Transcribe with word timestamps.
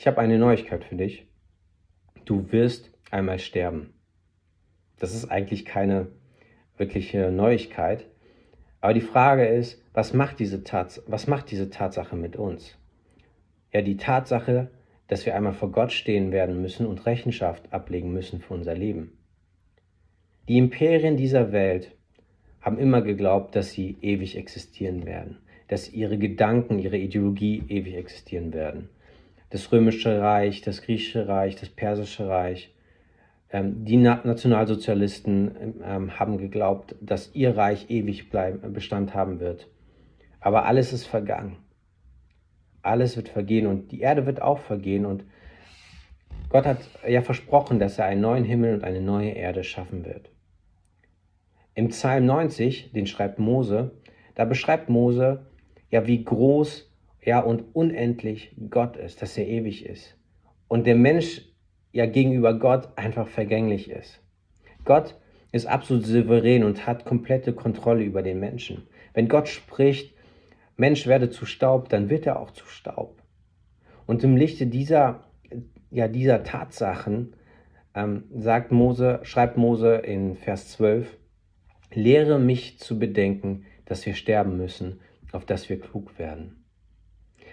Ich 0.00 0.06
habe 0.06 0.18
eine 0.22 0.38
Neuigkeit 0.38 0.82
für 0.82 0.96
dich. 0.96 1.26
Du 2.24 2.50
wirst 2.52 2.90
einmal 3.10 3.38
sterben. 3.38 3.92
Das 4.98 5.14
ist 5.14 5.30
eigentlich 5.30 5.66
keine 5.66 6.06
wirkliche 6.78 7.30
Neuigkeit. 7.30 8.06
Aber 8.80 8.94
die 8.94 9.02
Frage 9.02 9.44
ist, 9.44 9.84
was 9.92 10.14
macht 10.14 10.38
diese, 10.38 10.64
Tats 10.64 11.02
was 11.06 11.26
macht 11.26 11.50
diese 11.50 11.68
Tatsache 11.68 12.16
mit 12.16 12.36
uns? 12.36 12.78
Ja, 13.74 13.82
die 13.82 13.98
Tatsache, 13.98 14.70
dass 15.06 15.26
wir 15.26 15.36
einmal 15.36 15.52
vor 15.52 15.70
Gott 15.70 15.92
stehen 15.92 16.32
werden 16.32 16.62
müssen 16.62 16.86
und 16.86 17.04
Rechenschaft 17.04 17.70
ablegen 17.70 18.10
müssen 18.10 18.40
für 18.40 18.54
unser 18.54 18.74
Leben. 18.74 19.18
Die 20.48 20.56
Imperien 20.56 21.18
dieser 21.18 21.52
Welt 21.52 21.94
haben 22.62 22.78
immer 22.78 23.02
geglaubt, 23.02 23.54
dass 23.54 23.72
sie 23.72 23.98
ewig 24.00 24.38
existieren 24.38 25.04
werden, 25.04 25.42
dass 25.68 25.92
ihre 25.92 26.16
Gedanken, 26.16 26.78
ihre 26.78 26.96
Ideologie 26.96 27.64
ewig 27.68 27.96
existieren 27.96 28.54
werden. 28.54 28.88
Das 29.50 29.70
römische 29.72 30.20
Reich, 30.20 30.62
das 30.62 30.82
griechische 30.82 31.28
Reich, 31.28 31.56
das 31.56 31.68
persische 31.68 32.28
Reich, 32.28 32.72
ähm, 33.52 33.84
die 33.84 33.96
Nationalsozialisten 33.96 35.74
ähm, 35.84 36.18
haben 36.18 36.38
geglaubt, 36.38 36.94
dass 37.00 37.34
ihr 37.34 37.56
Reich 37.56 37.90
ewig 37.90 38.30
bleiben, 38.30 38.72
Bestand 38.72 39.14
haben 39.14 39.40
wird. 39.40 39.68
Aber 40.40 40.66
alles 40.66 40.92
ist 40.92 41.06
vergangen. 41.06 41.56
Alles 42.82 43.16
wird 43.16 43.28
vergehen 43.28 43.66
und 43.66 43.92
die 43.92 44.00
Erde 44.00 44.24
wird 44.24 44.40
auch 44.40 44.58
vergehen 44.58 45.04
und 45.04 45.24
Gott 46.48 46.66
hat 46.66 46.78
ja 47.06 47.22
versprochen, 47.22 47.78
dass 47.78 47.98
er 47.98 48.06
einen 48.06 48.22
neuen 48.22 48.44
Himmel 48.44 48.74
und 48.74 48.84
eine 48.84 49.00
neue 49.00 49.30
Erde 49.30 49.62
schaffen 49.62 50.04
wird. 50.04 50.30
Im 51.74 51.88
Psalm 51.88 52.26
90, 52.26 52.92
den 52.92 53.06
schreibt 53.06 53.38
Mose, 53.38 53.92
da 54.34 54.44
beschreibt 54.44 54.88
Mose 54.88 55.46
ja, 55.90 56.06
wie 56.06 56.24
groß 56.24 56.89
ja 57.24 57.40
und 57.40 57.74
unendlich 57.74 58.54
Gott 58.70 58.96
ist, 58.96 59.22
dass 59.22 59.36
er 59.36 59.46
ewig 59.46 59.86
ist. 59.86 60.16
Und 60.68 60.86
der 60.86 60.96
Mensch 60.96 61.42
ja 61.92 62.06
gegenüber 62.06 62.58
Gott 62.58 62.88
einfach 62.96 63.28
vergänglich 63.28 63.90
ist. 63.90 64.22
Gott 64.84 65.16
ist 65.52 65.66
absolut 65.66 66.06
souverän 66.06 66.64
und 66.64 66.86
hat 66.86 67.04
komplette 67.04 67.52
Kontrolle 67.52 68.04
über 68.04 68.22
den 68.22 68.38
Menschen. 68.38 68.86
Wenn 69.14 69.28
Gott 69.28 69.48
spricht, 69.48 70.14
Mensch 70.76 71.06
werde 71.06 71.30
zu 71.30 71.44
Staub, 71.44 71.88
dann 71.88 72.08
wird 72.08 72.26
er 72.26 72.38
auch 72.38 72.52
zu 72.52 72.66
Staub. 72.66 73.20
Und 74.06 74.24
im 74.24 74.36
Lichte 74.36 74.66
dieser, 74.66 75.24
ja, 75.90 76.08
dieser 76.08 76.42
Tatsachen 76.44 77.34
ähm, 77.94 78.24
sagt 78.34 78.72
Mose, 78.72 79.20
schreibt 79.22 79.56
Mose 79.56 79.96
in 79.96 80.36
Vers 80.36 80.68
12, 80.70 81.18
lehre 81.92 82.38
mich 82.38 82.78
zu 82.78 82.98
bedenken, 82.98 83.66
dass 83.84 84.06
wir 84.06 84.14
sterben 84.14 84.56
müssen, 84.56 85.00
auf 85.32 85.44
dass 85.44 85.68
wir 85.68 85.80
klug 85.80 86.18
werden. 86.18 86.59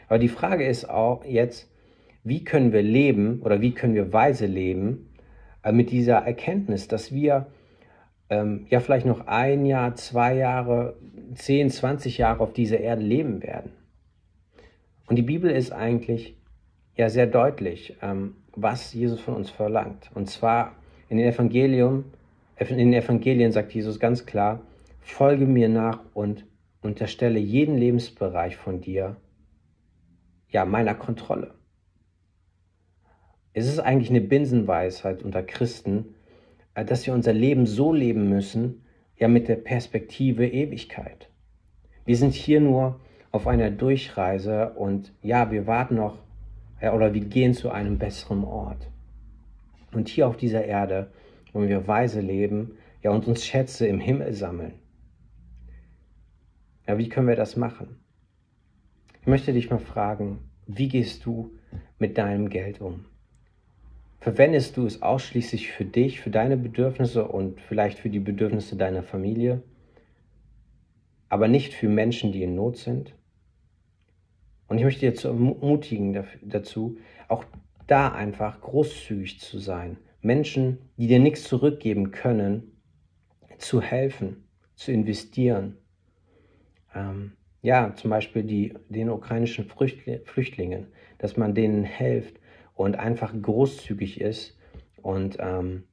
Aber 0.08 0.20
die 0.20 0.28
Frage 0.28 0.66
ist 0.66 0.90
auch 0.90 1.26
jetzt, 1.26 1.70
wie 2.24 2.44
können 2.44 2.74
wir 2.74 2.82
leben 2.82 3.42
oder 3.42 3.62
wie 3.62 3.72
können 3.72 3.96
wir 3.96 4.12
weise 4.14 4.46
leben 4.46 5.10
äh, 5.64 5.72
mit 5.72 5.92
dieser 5.92 6.18
Erkenntnis, 6.18 6.88
dass 6.88 7.12
wir 7.14 7.48
ähm, 8.30 8.66
ja 8.70 8.80
vielleicht 8.80 9.06
noch 9.06 9.28
ein 9.28 9.66
Jahr, 9.66 9.96
zwei 9.96 10.36
Jahre, 10.36 10.98
zehn, 11.36 11.70
zwanzig 11.70 12.18
Jahre 12.18 12.42
auf 12.42 12.54
dieser 12.54 12.80
Erde 12.80 13.02
leben 13.02 13.44
werden. 13.44 13.72
Und 15.08 15.16
die 15.16 15.24
Bibel 15.24 15.50
ist 15.50 15.72
eigentlich 15.72 16.36
ja 16.96 17.10
sehr 17.10 17.28
deutlich, 17.28 17.96
ähm, 18.02 18.36
was 18.56 18.94
Jesus 18.94 19.22
von 19.22 19.36
uns 19.36 19.50
verlangt. 19.50 20.10
Und 20.14 20.30
zwar 20.30 20.76
in 21.10 21.18
den 21.18 21.28
Evangelium, 21.28 22.06
in 22.58 22.78
den 22.78 22.94
Evangelien 22.94 23.52
sagt 23.52 23.72
Jesus 23.74 24.00
ganz 24.00 24.26
klar, 24.26 24.62
folge 25.00 25.46
mir 25.46 25.70
nach 25.70 26.02
und 26.14 26.46
unterstelle 26.82 27.40
jeden 27.40 27.78
Lebensbereich 27.78 28.58
von 28.58 28.82
dir 28.82 29.16
ja 30.50 30.66
meiner 30.66 30.95
Kontrolle. 30.95 31.56
Es 33.53 33.67
ist 33.67 33.80
eigentlich 33.80 34.09
eine 34.09 34.22
Binsenweisheit 34.22 35.23
unter 35.23 35.44
Christen, 35.44 36.16
äh, 36.76 36.86
dass 36.86 37.06
wir 37.06 37.14
unser 37.14 37.34
Leben 37.34 37.66
so 37.66 37.94
leben 37.94 38.30
müssen, 38.30 38.83
ja 39.17 39.27
mit 39.27 39.48
der 39.48 39.55
Perspektive 39.55 40.48
Ewigkeit. 40.48 41.30
Wir 42.05 42.16
sind 42.16 42.33
hier 42.33 42.61
nur 42.61 42.99
auf 43.32 43.48
einer 43.48 43.72
Durchreise 43.72 44.73
und 44.73 45.14
ja, 45.22 45.52
wir 45.52 45.67
warten 45.67 45.95
noch 45.95 46.20
oder 46.80 47.14
wir 47.14 47.26
gehen 47.26 47.54
zu 47.55 47.72
einem 47.72 47.98
besseren 47.98 48.43
Ort. 48.43 48.89
Und 49.92 50.10
hier 50.10 50.27
auf 50.27 50.38
dieser 50.38 50.64
Erde 50.64 51.11
wollen 51.54 51.70
wir 51.70 51.88
weise 51.88 52.22
leben, 52.22 52.77
ja, 53.02 53.11
und 53.11 53.27
uns 53.27 53.45
Schätze 53.45 53.88
im 53.88 53.99
Himmel 53.99 54.33
sammeln. 54.33 54.73
Ja, 56.88 56.98
wie 56.98 57.10
können 57.10 57.27
wir 57.27 57.36
das 57.36 57.55
machen? 57.55 57.99
Ich 59.27 59.30
möchte 59.30 59.52
dich 59.52 59.70
mal 59.70 59.77
fragen, 59.77 60.39
wie 60.67 60.88
gehst 60.88 61.26
du 61.26 61.52
mit 61.99 62.17
deinem 62.17 62.48
Geld 62.49 62.80
um? 62.80 63.08
Verwendest 64.21 64.77
du 64.77 64.86
es 64.86 65.02
ausschließlich 65.02 65.70
für 65.70 65.83
dich, 65.83 66.21
für 66.21 66.30
deine 66.30 66.55
Bedürfnisse 66.55 67.27
und 67.27 67.60
vielleicht 67.60 67.99
für 67.99 68.10
die 68.10 68.21
Bedürfnisse 68.21 68.77
deiner 68.77 69.04
Familie, 69.04 69.64
aber 71.27 71.49
nicht 71.49 71.73
für 71.73 71.89
Menschen, 71.89 72.32
die 72.32 72.42
in 72.42 72.55
Not 72.55 72.77
sind? 72.77 73.16
Und 74.70 74.77
ich 74.77 74.86
möchte 74.86 75.02
dir 75.02 75.14
zu 75.14 75.27
ermutigen 75.27 76.23
dazu, 76.42 76.98
auch 77.27 77.43
da 77.86 78.14
einfach 78.14 78.61
großzügig 78.61 79.42
zu 79.42 79.60
sein, 79.60 79.98
Menschen, 80.21 80.77
die 80.95 81.08
dir 81.08 81.20
nichts 81.20 81.43
zurückgeben 81.43 82.11
können, 82.11 82.80
zu 83.58 83.82
helfen, 83.82 84.48
zu 84.76 84.93
investieren. 84.93 85.80
Ähm, 86.95 87.33
ja, 87.67 87.94
zum 87.95 88.11
Beispiel 88.11 88.44
die, 88.44 88.73
den 88.88 89.10
ukrainischen 89.10 89.66
Flüchtlingen, 89.66 90.88
dass 91.17 91.36
man 91.36 91.54
denen 91.54 91.83
hilft, 91.83 92.39
und 92.78 92.98
einfach 92.98 93.33
großzügig 93.42 94.22
ist 94.22 94.58
und 95.02 95.38
ähm, 95.39 95.83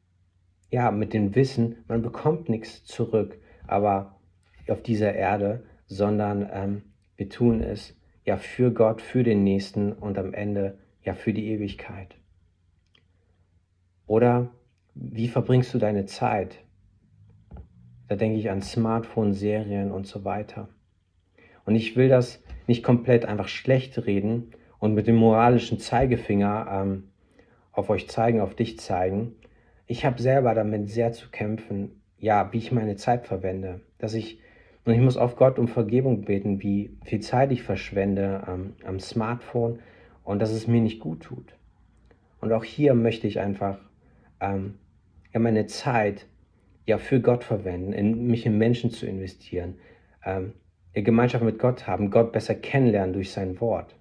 ja, 0.70 0.90
mit 0.90 1.12
dem 1.14 1.34
Wissen, 1.34 1.76
man 1.88 2.02
bekommt 2.02 2.48
nichts 2.48 2.84
zurück, 2.84 3.38
aber 3.66 4.20
auf 4.68 4.82
dieser 4.82 5.14
Erde, 5.14 5.64
sondern 5.86 6.48
ähm, 6.52 6.82
wir 7.16 7.28
tun 7.28 7.60
es 7.60 7.96
ja 8.24 8.36
für 8.36 8.70
Gott, 8.70 9.00
für 9.00 9.24
den 9.24 9.42
Nächsten 9.42 9.92
und 9.92 10.18
am 10.18 10.34
Ende 10.34 10.78
ja 11.02 11.14
für 11.14 11.32
die 11.32 11.48
Ewigkeit. 11.48 12.14
Oder 14.06 14.50
wie 14.94 15.28
verbringst 15.28 15.72
du 15.74 15.78
deine 15.78 16.06
Zeit? 16.06 16.58
Da 18.08 18.16
denke 18.16 18.38
ich 18.38 18.50
an 18.50 18.62
Smartphone, 18.62 19.32
Serien 19.32 19.90
und 19.90 20.06
so 20.06 20.24
weiter. 20.24 20.68
Und 21.64 21.74
ich 21.74 21.96
will 21.96 22.08
das 22.08 22.42
nicht 22.66 22.82
komplett 22.82 23.24
einfach 23.24 23.48
schlecht 23.48 24.06
reden, 24.06 24.52
und 24.84 24.92
mit 24.92 25.06
dem 25.06 25.16
moralischen 25.16 25.78
Zeigefinger 25.78 26.68
ähm, 26.70 27.04
auf 27.72 27.88
euch 27.88 28.06
zeigen, 28.06 28.42
auf 28.42 28.54
dich 28.54 28.78
zeigen. 28.78 29.34
Ich 29.86 30.04
habe 30.04 30.20
selber 30.20 30.54
damit 30.54 30.90
sehr 30.90 31.12
zu 31.12 31.30
kämpfen, 31.30 32.02
ja, 32.18 32.52
wie 32.52 32.58
ich 32.58 32.70
meine 32.70 32.96
Zeit 32.96 33.26
verwende. 33.26 33.80
Dass 33.96 34.12
ich, 34.12 34.40
und 34.84 34.92
ich 34.92 35.00
muss 35.00 35.16
auf 35.16 35.36
Gott 35.36 35.58
um 35.58 35.68
Vergebung 35.68 36.26
beten, 36.26 36.62
wie 36.62 36.98
viel 37.02 37.20
Zeit 37.20 37.50
ich 37.50 37.62
verschwende 37.62 38.42
ähm, 38.46 38.74
am 38.84 39.00
Smartphone 39.00 39.78
und 40.22 40.42
dass 40.42 40.50
es 40.50 40.66
mir 40.66 40.82
nicht 40.82 41.00
gut 41.00 41.22
tut. 41.22 41.56
Und 42.42 42.52
auch 42.52 42.64
hier 42.64 42.92
möchte 42.92 43.26
ich 43.26 43.40
einfach 43.40 43.78
ähm, 44.38 44.74
ja, 45.32 45.40
meine 45.40 45.64
Zeit 45.64 46.26
ja 46.84 46.98
für 46.98 47.20
Gott 47.22 47.42
verwenden, 47.42 47.94
in 47.94 48.26
mich 48.26 48.44
in 48.44 48.58
Menschen 48.58 48.90
zu 48.90 49.06
investieren, 49.06 49.76
ähm, 50.26 50.52
Gemeinschaft 51.02 51.44
mit 51.44 51.58
Gott 51.58 51.86
haben, 51.86 52.10
Gott 52.10 52.32
besser 52.32 52.54
kennenlernen 52.54 53.12
durch 53.12 53.32
sein 53.32 53.60
Wort 53.60 53.96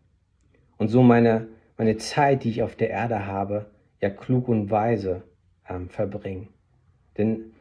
und 0.77 0.89
so 0.89 1.01
meine, 1.01 1.47
meine 1.77 1.97
Zeit, 1.97 2.43
die 2.43 2.49
ich 2.49 2.63
auf 2.63 2.75
der 2.75 2.89
Erde 2.89 3.25
habe, 3.25 3.71
ja 4.01 4.09
klug 4.09 4.47
und 4.47 4.69
weise 4.69 5.23
ähm, 5.67 5.89
verbringen. 5.89 6.49
Denn 7.17 7.53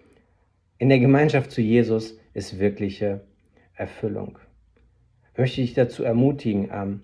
in 0.78 0.88
der 0.88 0.98
Gemeinschaft 0.98 1.50
zu 1.50 1.60
Jesus 1.60 2.18
ist 2.34 2.58
wirkliche 2.58 3.20
Erfüllung. 3.74 4.38
Ich 5.32 5.38
möchte 5.38 5.60
dich 5.60 5.74
dazu 5.74 6.02
ermutigen, 6.02 6.68
ähm, 6.72 7.02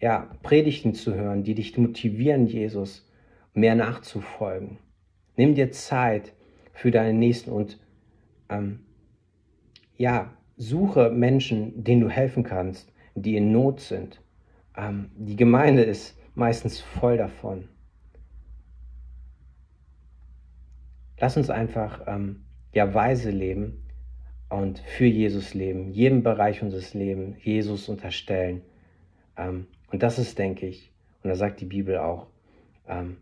ja, 0.00 0.28
Predigten 0.42 0.94
zu 0.94 1.14
hören, 1.14 1.44
die 1.44 1.54
dich 1.54 1.78
motivieren, 1.78 2.46
Jesus 2.46 3.08
mehr 3.54 3.74
nachzufolgen. 3.74 4.78
Nimm 5.36 5.54
dir 5.54 5.70
Zeit 5.70 6.32
für 6.72 6.90
deinen 6.90 7.18
Nächsten 7.18 7.50
und 7.50 7.78
ähm, 8.48 8.80
ja, 9.96 10.36
suche 10.56 11.10
Menschen, 11.10 11.82
denen 11.82 12.02
du 12.02 12.08
helfen 12.08 12.44
kannst, 12.44 12.92
die 13.14 13.36
in 13.36 13.52
Not 13.52 13.80
sind. 13.80 14.20
Ähm, 14.76 15.10
die 15.16 15.36
Gemeinde 15.36 15.82
ist 15.82 16.18
meistens 16.34 16.80
voll 16.80 17.16
davon. 17.16 17.68
Lass 21.18 21.36
uns 21.36 21.50
einfach 21.50 22.02
ähm, 22.06 22.44
ja 22.72 22.92
weise 22.92 23.30
leben 23.30 23.84
und 24.48 24.80
für 24.80 25.06
Jesus 25.06 25.54
leben, 25.54 25.90
jedem 25.90 26.22
Bereich 26.22 26.62
unseres 26.62 26.94
Lebens 26.94 27.42
Jesus 27.44 27.88
unterstellen. 27.88 28.62
Ähm, 29.36 29.66
und 29.90 30.02
das 30.02 30.18
ist, 30.18 30.38
denke 30.38 30.66
ich, 30.66 30.92
und 31.22 31.30
da 31.30 31.36
sagt 31.36 31.60
die 31.60 31.66
Bibel 31.66 31.98
auch, 31.98 32.26
ähm, 32.88 33.18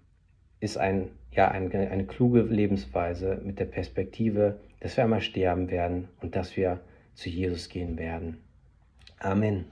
ist 0.61 0.79
ein, 0.79 1.11
ja, 1.33 1.49
ein, 1.51 1.73
eine 1.73 2.07
kluge 2.07 2.43
Lebensweise 2.43 3.41
mit 3.45 3.59
der 3.59 3.67
Perspektive, 3.67 4.59
dass 4.81 4.97
wir 4.97 5.05
einmal 5.05 5.21
sterben 5.21 5.71
werden 5.71 6.09
und 6.21 6.35
dass 6.35 6.57
wir 6.57 6.81
zu 7.15 7.29
Jesus 7.29 7.69
gehen 7.69 7.97
werden. 7.99 8.39
Amen. 9.19 9.67